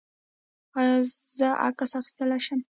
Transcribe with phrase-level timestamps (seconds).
[0.79, 0.95] ایا
[1.37, 2.59] زه عکس اخیستلی شم؟